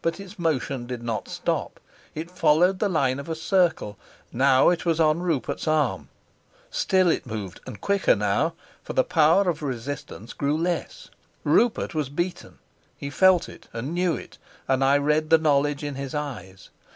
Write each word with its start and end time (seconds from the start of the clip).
But 0.00 0.20
its 0.20 0.38
motion 0.38 0.86
did 0.86 1.02
not 1.02 1.26
stop; 1.26 1.80
it 2.14 2.30
followed 2.30 2.78
the 2.78 2.88
line 2.88 3.18
of 3.18 3.28
a 3.28 3.34
circle: 3.34 3.98
now 4.32 4.68
it 4.68 4.86
was 4.86 5.00
on 5.00 5.18
Rupert's 5.18 5.66
arm; 5.66 6.08
still 6.70 7.08
it 7.10 7.26
moved, 7.26 7.58
and 7.66 7.80
quicker 7.80 8.14
now, 8.14 8.54
for 8.84 8.92
the 8.92 9.02
power 9.02 9.50
of 9.50 9.60
resistance 9.60 10.34
grew 10.34 10.56
less. 10.56 11.10
Rupert 11.42 11.96
was 11.96 12.10
beaten; 12.10 12.60
he 12.96 13.10
felt 13.10 13.48
it 13.48 13.66
and 13.72 13.92
knew 13.92 14.14
it, 14.14 14.38
and 14.68 14.84
I 14.84 14.98
read 14.98 15.30
the 15.30 15.36
knowledge 15.38 15.82
in 15.82 15.96
his 15.96 16.14
eyes. 16.14 16.70